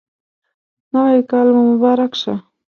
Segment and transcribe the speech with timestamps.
[0.93, 2.33] نوی کال مو مبارک شه